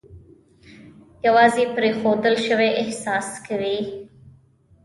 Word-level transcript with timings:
یوازې 1.27 1.63
پرېښودل 1.75 2.35
شوی 2.47 2.69
احساس 2.81 3.27
کوي. 3.45 3.79